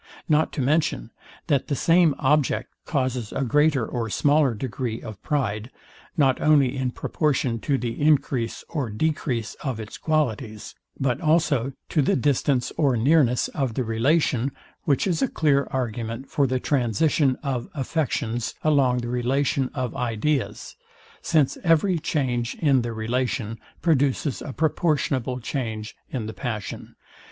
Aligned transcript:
Not 0.27 0.51
to 0.53 0.61
mention, 0.63 1.11
that 1.45 1.67
the 1.67 1.75
same 1.75 2.15
object 2.17 2.73
causes 2.85 3.31
a 3.31 3.43
greater 3.43 3.85
or 3.85 4.09
smaller 4.09 4.55
degree 4.55 4.99
of 4.99 5.21
pride, 5.21 5.69
not 6.17 6.41
only 6.41 6.75
in 6.75 6.89
proportion 6.89 7.59
to 7.59 7.77
the 7.77 8.01
encrease 8.01 8.63
or 8.67 8.89
decrease 8.89 9.53
of 9.63 9.79
its 9.79 9.99
qualities, 9.99 10.73
but 10.99 11.21
also 11.21 11.73
to 11.89 12.01
the 12.01 12.15
distance 12.15 12.71
or 12.77 12.97
nearness 12.97 13.47
of 13.49 13.75
the 13.75 13.83
relation; 13.83 14.51
which 14.85 15.05
is 15.05 15.21
a 15.21 15.27
clear 15.27 15.67
argument 15.69 16.31
for 16.31 16.47
the 16.47 16.59
transition 16.59 17.35
of 17.43 17.67
affections 17.75 18.55
along 18.63 19.01
the 19.01 19.07
relation 19.07 19.69
of 19.75 19.95
ideas; 19.95 20.75
since 21.21 21.59
every 21.63 21.99
change 21.99 22.55
in 22.55 22.81
the 22.81 22.91
relation 22.91 23.59
produces 23.83 24.41
a 24.41 24.51
proportionable 24.51 25.39
change 25.39 25.95
in 26.09 26.25
the 26.25 26.33
passion. 26.33 26.95